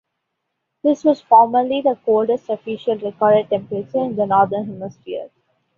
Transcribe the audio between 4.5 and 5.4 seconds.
Hemisphere.